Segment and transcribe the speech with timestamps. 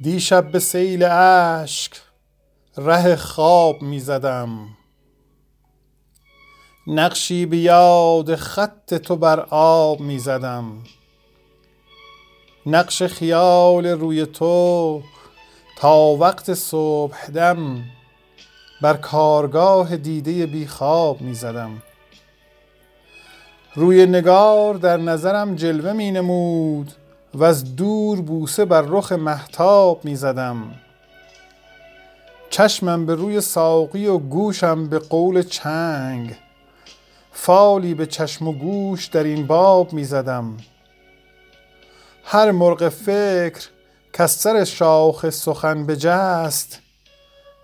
[0.00, 1.92] دیشب به سیل اشک
[2.76, 4.68] ره خواب می زدم.
[6.86, 10.82] نقشی به یاد خط تو بر آب می زدم.
[12.66, 15.02] نقش خیال روی تو
[15.78, 17.84] تا وقت صبح دم
[18.82, 21.82] بر کارگاه دیده بی خواب می زدم.
[23.74, 26.92] روی نگار در نظرم جلوه می نمود.
[27.36, 30.74] و از دور بوسه بر رخ محتاب می زدم.
[32.50, 36.36] چشمم به روی ساقی و گوشم به قول چنگ.
[37.32, 40.56] فالی به چشم و گوش در این باب می زدم.
[42.24, 43.68] هر مرغ فکر
[44.12, 46.80] کز سر شاخ سخن بجست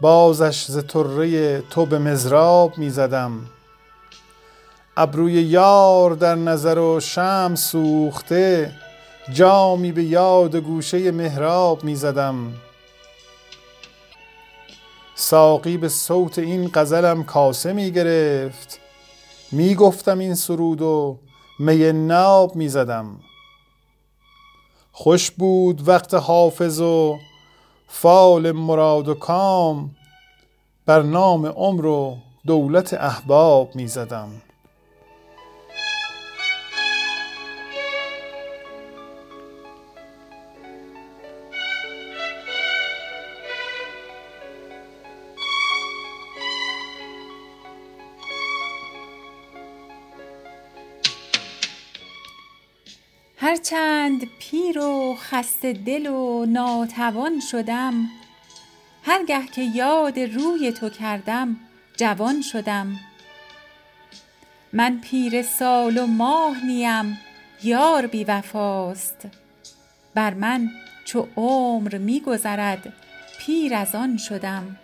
[0.00, 3.40] بازش ز طره تو به مضراب می زدم.
[4.96, 8.72] ابروی یار در نظر و شمع سوخته
[9.32, 12.52] جامی به یاد گوشه محراب می زدم.
[15.14, 18.80] ساقی به صوت این غزلم کاسه می گرفت.
[19.52, 21.18] می گفتم این سرود و
[21.58, 23.20] می ناب می زدم.
[24.92, 27.18] خوش بود وقت حافظ و
[27.88, 29.96] فال مراد و کام.
[30.86, 34.42] بر نام عمر و دولت احباب می زدم.
[53.40, 58.10] هرچند پیر و خسته دل و ناتوان شدم
[59.02, 61.56] هرگه که یاد روی تو کردم
[61.96, 63.00] جوان شدم.
[64.72, 67.18] من پیر سال و ماه نیم
[67.62, 69.28] یار بی وفاست.
[70.14, 70.70] بر من
[71.04, 72.92] چو عمر می گذرد
[73.38, 74.76] پیر از آن شدم.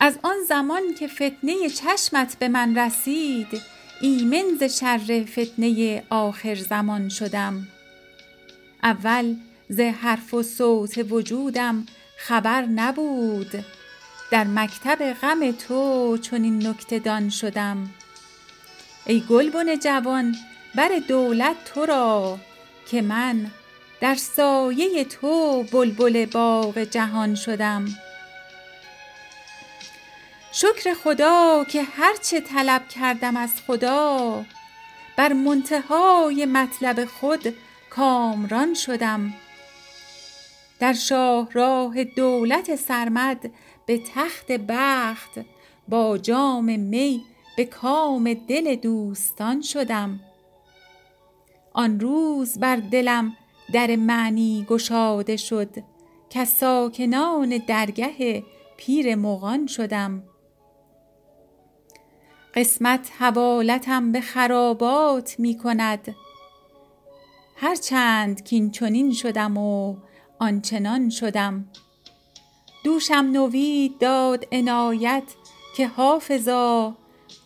[0.00, 3.62] از آن زمان که فتنه چشمت به من رسید
[4.04, 7.68] ایمن ز شر فتنه آخرزمان شدم.
[8.82, 9.34] اول
[9.68, 11.86] ز حرف و صوت وجودم
[12.16, 13.64] خبر نبود.
[14.30, 17.90] در مکتب غم تو چنین نکته دان شدم.
[19.06, 20.36] ای گلبن جوان
[20.74, 22.38] بر دولت تو را
[22.90, 23.46] که من
[24.00, 27.84] در سایه تو بلبل باغ جهان شدم.
[30.54, 34.44] شکر خدا که هر چه طلب کردم از خدا
[35.16, 37.54] بر منتهای مطلب خود
[37.90, 39.34] کامران شدم.
[40.80, 43.50] در شاهراه دولت سرمد
[43.86, 45.30] به تخت بخت
[45.88, 47.24] با جام می
[47.56, 50.20] به کام دل دوستان شدم.
[51.72, 53.36] آن روز بر دلم
[53.72, 55.74] در معنی گشاده شد
[56.30, 58.42] کز ساکنان درگه
[58.76, 60.22] پیر مغان شدم.
[62.54, 66.14] قسمت حوالتم به خرابات می کند
[67.56, 69.96] هرچند کاین چنین شدم و
[70.38, 71.64] آن چنان شدم.
[72.84, 75.22] دوشم نوید داد عنایت
[75.76, 76.94] که حافظا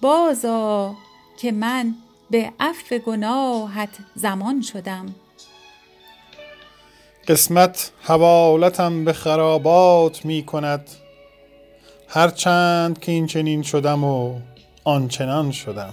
[0.00, 0.93] بازآ
[1.41, 1.94] که من
[2.31, 5.15] به عفو گناهت ضمان شدم.
[7.28, 10.91] قسمت حوالتم به خرابات می کند
[12.09, 14.41] هرچند کاین چنین شدم و
[14.87, 15.93] آنچنان شدم.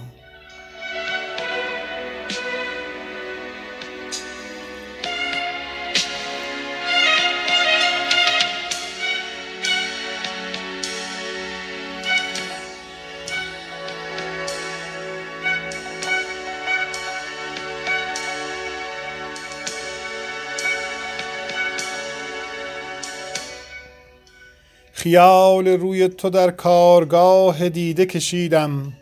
[25.04, 28.92] خیال روی تو در کارگاه دیده کشیدم.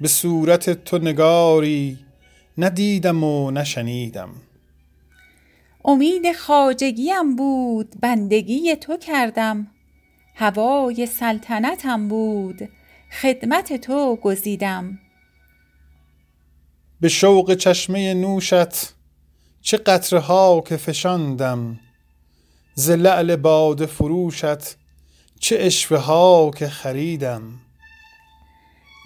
[0.00, 1.98] به صورت تو نگاری
[2.58, 4.28] نه دیدم و نه شنیدم
[5.84, 9.66] امید خواجگیم بود بندگی تو کردم.
[10.34, 12.68] هوای سلطنتم بود
[13.20, 14.98] خدمت تو گزیدم.
[17.00, 18.94] به شوق چشمه نوشت
[19.62, 21.78] چه قطره ها که فشاندم.
[22.78, 24.76] ز لعل باده فروشت
[25.40, 27.42] چه عشوه ها که خریدم.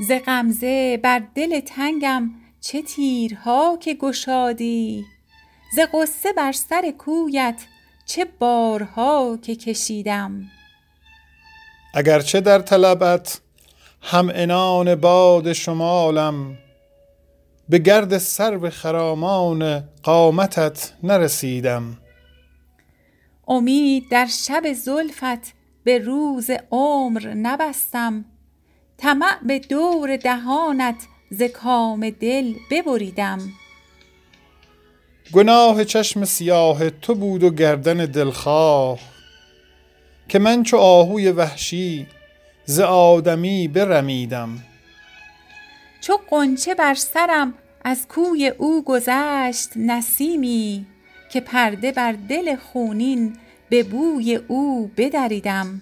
[0.08, 2.30] ز غمزه بر دل تنگم
[2.60, 5.04] چه تیرها که گشادی.
[5.76, 7.62] ز غصه بر سر کویت
[8.06, 10.42] چه بارها که کشیدم.
[11.94, 13.40] اگر چه در طلبت
[14.02, 16.58] هم عنان باد شمالم
[17.68, 21.96] به گرد سرو خرامان قامتت نرسیدم.
[23.50, 25.54] امید در شب زلفت
[25.84, 28.24] به روز عمر نبستم.
[28.98, 33.38] طمع به دور دهانت ز کام دل ببریدم.
[35.32, 38.98] گناه چشم سیاه تو بود و گردن دلخواه
[40.28, 42.06] که من چو آهوی وحشی
[42.64, 44.58] ز آدمی برمیدم.
[46.00, 47.54] چو غنچه بر سرم
[47.84, 50.86] از کوی او گذشت نسیمی
[51.32, 53.36] که پرده بر دل خونین
[53.68, 55.80] به بوی او بدریدم.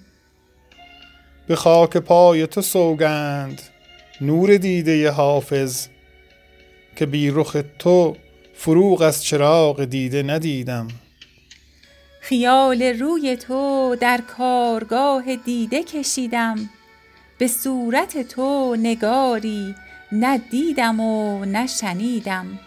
[1.47, 3.63] به خاک پای تو سوگند
[4.21, 5.89] نور دیده حافظ
[6.97, 8.17] که بی رخ تو
[8.55, 10.89] فروغ از چراغ دیده ندیدم.
[12.21, 16.71] خیال روی تو در کارگاه دیده کشیدم
[17.39, 19.75] به صورت تو نگاری
[20.13, 22.59] نه دیدم و نه شنیدم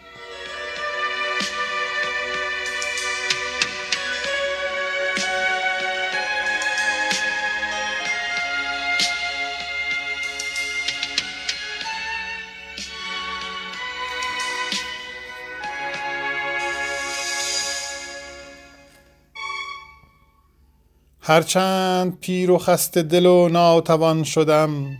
[21.31, 24.97] هرچند پیر و خسته دل و ناتوان شدم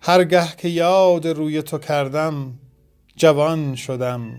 [0.00, 2.58] هرگه که یاد روی تو کردم
[3.16, 4.30] جوان شدم.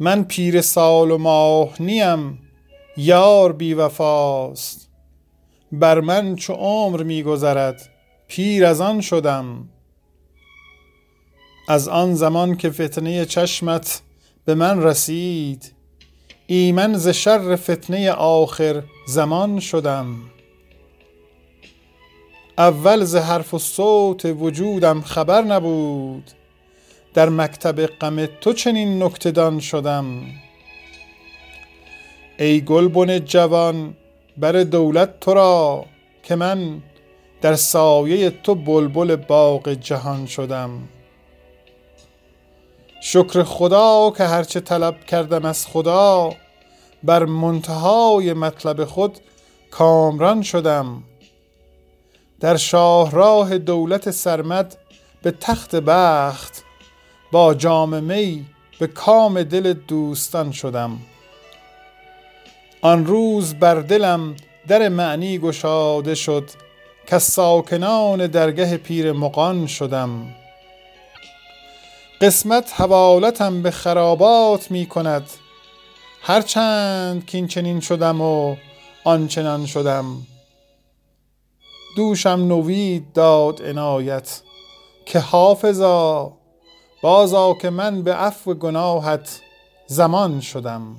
[0.00, 2.38] من پیر سال و ماه نیم
[2.96, 4.90] یار بی وفاست.
[5.72, 7.88] بر من چو عمر می گذرد
[8.28, 9.68] پیر از آن شدم.
[11.68, 14.02] از آن زمان که فتنه چشمت
[14.44, 15.77] به من رسید
[16.50, 20.16] ایمن ز شر فتنه آخر زمان شدم.
[22.58, 26.30] اول ز حرف و صوت وجودم خبر نبود.
[27.14, 30.22] در مکتب غم تو چنین نکته دان شدم.
[32.38, 33.94] ای گلبن جوان
[34.36, 35.84] بر دولت تو را
[36.22, 36.82] که من
[37.40, 40.88] در سایه تو بلبل باغ جهان شدم.
[43.00, 46.30] شکر خدا که هرچه طلب کردم از خدا
[47.02, 49.18] بر منتهای مطلب خود
[49.70, 51.02] کامران شدم.
[52.40, 54.76] در شاهراه دولت سرمد
[55.22, 56.64] به تخت بخت
[57.32, 58.46] با جام می
[58.80, 60.98] به کام دل دوستان شدم.
[62.82, 64.36] آن روز بر دلم
[64.68, 66.50] در معنی گشاده شد
[67.06, 70.26] که ساکنان درگه پیر مغان شدم.
[72.20, 75.30] قسمت حوالتم به خرابات می کند
[76.22, 78.56] هرچند که این چنین شدم و
[79.04, 80.26] آنچنان شدم.
[81.96, 84.40] دوشم نوید داد عنایت
[85.06, 86.32] که حافظا
[87.02, 89.40] بازا که من به عفو گناهت
[89.86, 90.96] زمان شدم.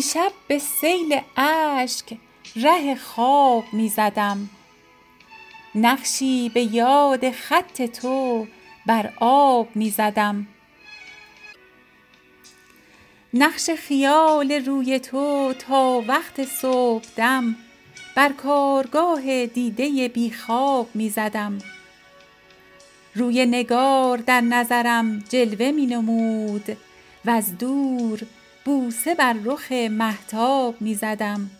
[0.00, 2.16] دیشب به سیل اشک
[2.56, 4.50] ره خواب می زدم.
[5.74, 8.46] نقشی به یاد خط تو
[8.86, 10.46] بر آب می زدم.
[13.34, 17.56] نقش خیال روی تو تا وقت صبحدم
[18.16, 21.58] بر کارگاه دیده بی خواب می زدم.
[23.14, 26.76] روی نگار در نظرم جلوه می نمود
[27.24, 28.20] و از دور
[28.64, 31.50] بوسه بر رخ مهتاب می زدم.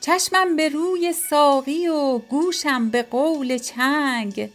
[0.00, 4.50] چشمم به روی ساقی و گوشم به قول چنگ.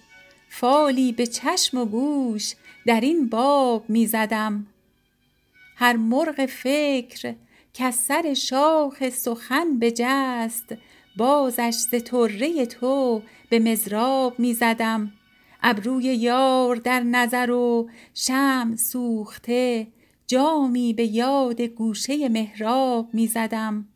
[0.49, 2.53] فالی به چشم و گوش
[2.85, 4.67] در این باب می زدم.
[5.75, 7.35] هر مرغ فکر
[7.73, 10.75] کز سر شاخ سخن بجست
[11.17, 15.11] بازش ز طره تو به مضراب می زدم.
[15.63, 19.87] ابروی یار در نظر و شمع سوخته
[20.33, 23.87] جامی به یاد گوشه محراب می زدم.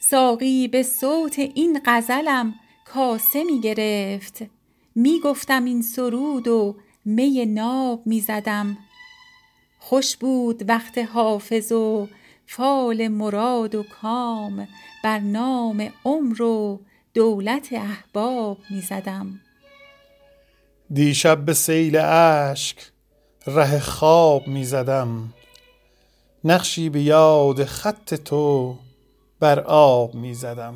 [0.00, 2.54] ساقی به صوت این غزلم
[2.86, 4.38] کاسه می گرفت.
[4.94, 8.78] می گفتم این سرود و می ناب می زدم.
[9.78, 12.08] خوش بود وقت حافظ و
[12.46, 14.68] فال مراد و کام
[15.04, 16.80] بر نام عمر و
[17.14, 19.40] دولت احباب می زدم.
[20.90, 22.91] دیشب به سیل اشک
[23.46, 25.32] ره خواب می زدم.
[26.44, 28.76] نقشی به یاد خط تو
[29.40, 30.74] بر آب می زدم.